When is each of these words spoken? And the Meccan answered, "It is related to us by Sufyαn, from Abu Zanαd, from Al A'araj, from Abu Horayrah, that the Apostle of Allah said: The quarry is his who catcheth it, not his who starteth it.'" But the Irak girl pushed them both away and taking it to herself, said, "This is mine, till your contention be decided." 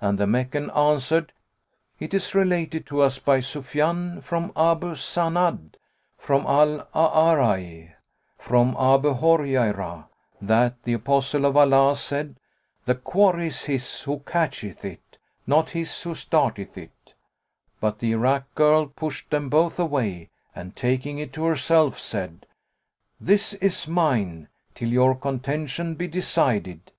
And 0.00 0.16
the 0.16 0.26
Meccan 0.26 0.70
answered, 0.70 1.34
"It 1.98 2.14
is 2.14 2.34
related 2.34 2.86
to 2.86 3.02
us 3.02 3.18
by 3.18 3.40
Sufyαn, 3.40 4.22
from 4.22 4.52
Abu 4.56 4.92
Zanαd, 4.94 5.74
from 6.16 6.46
Al 6.46 6.88
A'araj, 6.94 7.92
from 8.38 8.74
Abu 8.78 9.12
Horayrah, 9.12 10.08
that 10.40 10.82
the 10.84 10.94
Apostle 10.94 11.44
of 11.44 11.58
Allah 11.58 11.94
said: 11.94 12.40
The 12.86 12.94
quarry 12.94 13.48
is 13.48 13.64
his 13.66 14.00
who 14.04 14.20
catcheth 14.20 14.82
it, 14.82 15.18
not 15.46 15.72
his 15.72 16.00
who 16.04 16.14
starteth 16.14 16.78
it.'" 16.78 17.12
But 17.80 17.98
the 17.98 18.12
Irak 18.12 18.54
girl 18.54 18.86
pushed 18.86 19.28
them 19.28 19.50
both 19.50 19.78
away 19.78 20.30
and 20.54 20.74
taking 20.74 21.18
it 21.18 21.34
to 21.34 21.44
herself, 21.44 21.98
said, 22.00 22.46
"This 23.20 23.52
is 23.52 23.86
mine, 23.86 24.48
till 24.74 24.88
your 24.88 25.14
contention 25.14 25.96
be 25.96 26.08
decided." 26.08 26.92